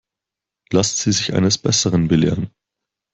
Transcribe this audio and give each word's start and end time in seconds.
Lassen 0.71 0.97
Sie 0.97 1.15
sich 1.15 1.31
eines 1.35 1.59
Besseren 1.59 2.07
belehren. 2.07 2.49